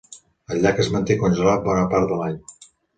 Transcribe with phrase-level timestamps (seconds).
[0.55, 2.45] El llac es manté congelat bona part de l'any.